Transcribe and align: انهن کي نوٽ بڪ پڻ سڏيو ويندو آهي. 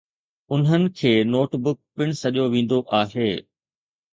انهن 0.53 0.83
کي 0.99 1.11
نوٽ 1.31 1.51
بڪ 1.67 1.77
پڻ 1.95 2.09
سڏيو 2.21 2.45
ويندو 2.53 2.79
آهي. 3.01 3.29